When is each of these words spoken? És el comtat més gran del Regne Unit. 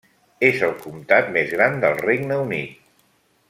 És 0.47 0.61
el 0.67 0.73
comtat 0.85 1.29
més 1.37 1.53
gran 1.57 1.79
del 1.85 2.01
Regne 2.01 2.41
Unit. 2.49 2.77